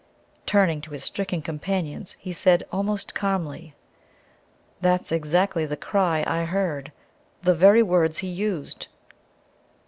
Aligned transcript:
Turning 0.47 0.81
to 0.81 0.93
his 0.93 1.03
stricken 1.03 1.43
companions, 1.43 2.15
he 2.17 2.33
said 2.33 2.63
almost 2.71 3.13
calmly 3.13 3.75
"That's 4.81 5.11
exactly 5.11 5.63
the 5.67 5.77
cry 5.77 6.23
I 6.25 6.45
heard 6.45 6.91
the 7.43 7.53
very 7.53 7.83
words 7.83 8.17
he 8.17 8.27
used!" 8.27 8.87